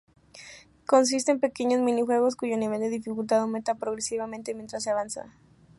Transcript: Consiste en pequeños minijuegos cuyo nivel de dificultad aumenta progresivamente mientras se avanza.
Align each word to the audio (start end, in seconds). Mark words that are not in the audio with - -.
Consiste 0.87 1.31
en 1.31 1.39
pequeños 1.39 1.79
minijuegos 1.81 2.35
cuyo 2.35 2.57
nivel 2.57 2.79
de 2.79 2.89
dificultad 2.89 3.41
aumenta 3.41 3.75
progresivamente 3.75 4.55
mientras 4.55 4.81
se 4.81 4.89
avanza. 4.89 5.31